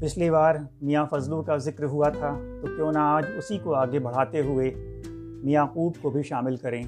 [0.00, 3.98] پچھلی بار میاں فضلو کا ذکر ہوا تھا، تو کیوں نہ آج اسی کو آگے
[3.98, 4.70] بڑھاتے ہوئے
[5.44, 6.82] میاں قوب کو بھی شامل کریں۔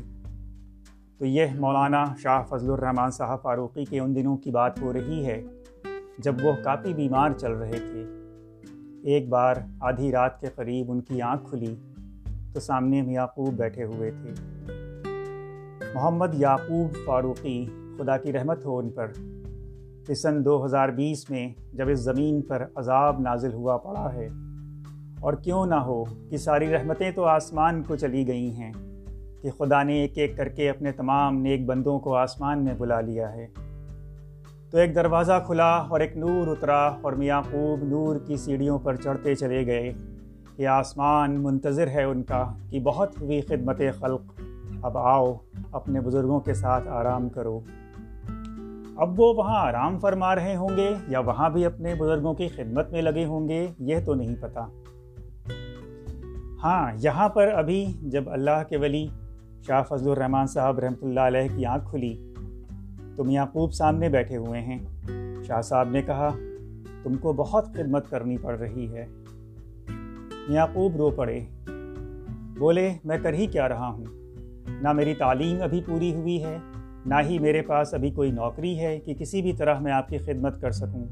[1.18, 5.26] تو یہ مولانا شاہ فضل الرحمٰن صاحب فاروقی کے ان دنوں کی بات ہو رہی
[5.26, 5.42] ہے،
[6.18, 8.04] جب وہ کافی بیمار چل رہے تھے۔
[9.04, 11.74] ایک بار آدھی رات کے قریب ان کی آنکھ کھلی،
[12.52, 14.32] تو سامنے یعقوب بیٹھے ہوئے تھے۔
[15.94, 17.66] محمد یعقوب فاروقی
[17.98, 19.06] خدا کی رحمت ہو ان پر۔
[20.06, 24.28] کہ سن دو ہزار بیس میں جب اس زمین پر عذاب نازل ہوا پڑا ہے۔
[25.20, 28.72] اور کیوں نہ ہو کہ ساری رحمتیں تو آسمان کو چلی گئی ہیں
[29.42, 33.00] کہ خدا نے ایک ایک کر کے اپنے تمام نیک بندوں کو آسمان میں بلا
[33.00, 33.46] لیا ہے۔
[34.70, 38.94] تو ایک دروازہ کھلا اور ایک نور اترا اور میاں خوب نور کی سیڑھیوں پر
[38.94, 39.92] چڑھتے چلے گئے
[40.58, 44.22] یہ آسمان منتظر ہے ان کا کہ بہت ہوئی خدمت خلق۔
[44.82, 45.34] اب آؤ،
[45.72, 47.60] اپنے بزرگوں کے ساتھ آرام کرو۔
[48.96, 52.90] اب وہ وہاں آرام فرما رہے ہوں گے یا وہاں بھی اپنے بزرگوں کی خدمت
[52.90, 54.58] میں لگے ہوں گے، یہ تو نہیں پتہ
[56.64, 59.06] ہاں یہاں پر ابھی جب اللہ کے ولی
[59.66, 62.32] شاہ فضل الرحمٰن صاحب رحمۃ اللہ علیہ کی آنکھ کھلی
[63.16, 64.78] تو میاں سامنے بیٹھے ہوئے ہیں۔
[65.44, 66.28] شاہ صاحب نے کہا،
[67.02, 69.06] تم کو بہت خدمت کرنی پڑ رہی ہے۔
[70.48, 71.40] میاں رو پڑے۔
[72.58, 74.04] بولے، میں کر ہی کیا رہا ہوں؟
[74.82, 76.58] نہ میری تعلیم ابھی پوری ہوئی ہے
[77.06, 80.18] نہ ہی میرے پاس ابھی کوئی نوکری ہے کہ کسی بھی طرح میں آپ کی
[80.18, 81.04] خدمت کر سکوں۔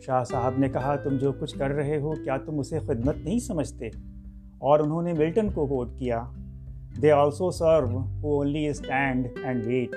[0.00, 3.38] شاہ صاحب نے کہا، تم جو کچھ کر رہے ہو، کیا تم اسے خدمت نہیں
[3.38, 3.86] سمجھتے؟
[4.58, 6.22] اور انہوں نے ملٹن کو کوٹ کیا۔
[7.02, 9.94] They also serve who only stand and wait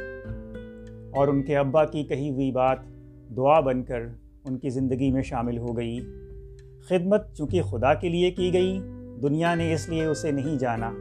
[1.16, 2.78] اور ان کے ابا کی کہی ہوئی بات
[3.38, 4.00] دعا بن کر
[4.45, 6.00] ان کی زندگی میں شامل ہو گئی۔
[6.90, 8.80] خدمت چونکہ خدا کے لیے کی گئی،
[9.22, 10.92] دنیا نے اس لیے اسے نہیں جانا۔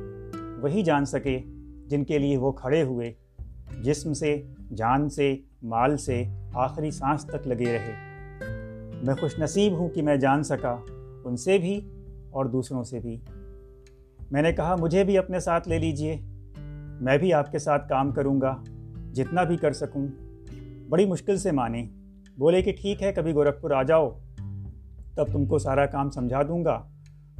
[0.62, 1.39] وہی جان سکے
[1.87, 3.25] جن کے لیے وہ کھڑے ہوئے۔
[3.83, 4.42] جسم سے،
[4.77, 7.92] جان سے، مال سے آخری سانس تک لگے رہے۔
[9.03, 10.77] میں خوش نصیب ہوں کہ میں جان سکا،
[11.25, 11.91] ان سے بھی
[12.31, 13.21] اور دوسروں سے بھی۔
[14.31, 16.16] میں نے کہا، مجھے بھی اپنے ساتھ لے لیجیے۔
[17.00, 18.62] میں بھی آپ کے ساتھ کام کروں گا،
[19.12, 20.06] جتنا بھی کر سکوں۔
[20.88, 21.87] بڑی مشکل سے مانے۔
[22.38, 24.10] بولے کہ ٹھیک ہے، کبھی گورکھپور آ جاؤ۔
[25.15, 26.82] تب تم کو سارا کام سمجھا دوں گا۔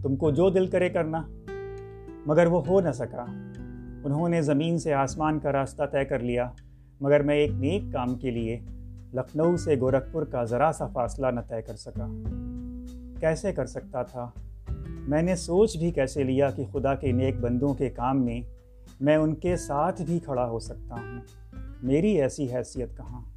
[0.03, 1.23] تم کو جو دل کرے کرنا۔
[2.27, 3.46] مگر وہ ہو نہ سکا۔
[4.07, 6.51] انہوں نے زمین سے آسمان کا راستہ طے کر لیا،
[7.01, 8.61] مگر میں ایک نیک کام کے لیے
[9.15, 12.23] لکھنؤ سے گورکھپور کا ذرا سا فاصلہ نہ طے کر سکا۔
[13.21, 14.31] کیسے کر سکتا تھا؟
[15.09, 18.41] میں نے سوچ بھی کیسے لیا کہ خدا کے نیک بندوں کے کام میں
[19.01, 21.21] میں ان کے ساتھ بھی کھڑا ہو سکتا ہوں۔
[21.83, 23.36] میری ایسی حیثیت کہاں؟